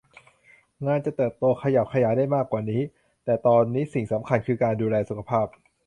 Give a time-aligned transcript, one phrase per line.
[0.85, 2.81] งานจะเติบโตขยับขยายได้มากกว่านี้
[3.23, 5.47] แต่ตอนนี้สิ่งสำคัญคือการดูแลสุขภาพ